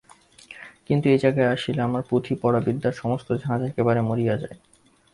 কিন্তু, 0.87 1.05
এ 1.09 1.17
জায়গায় 1.17 1.51
আসিলে 1.51 1.81
আমার 1.81 2.03
পুঁথিপড়া 2.09 2.59
বিদ্যার 2.59 2.93
সমস্ত 2.93 3.27
ঝাঁজ 3.43 3.61
একেবারে 3.63 3.99
মরিয়া 4.01 4.35
যায়। 4.37 4.57